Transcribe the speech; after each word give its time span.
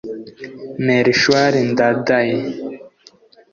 Melchior 0.85 1.53
Ndadaye 1.71 2.37